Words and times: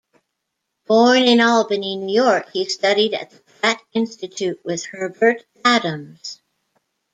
Born 0.87 1.25
in 1.27 1.39
Albany, 1.41 1.95
New 1.95 2.11
York, 2.11 2.49
he 2.53 2.67
studied 2.67 3.13
at 3.13 3.29
the 3.29 3.39
Pratt 3.59 3.79
Institute, 3.93 4.59
with 4.65 4.83
Herbert 4.85 5.45
Adams. 5.63 6.41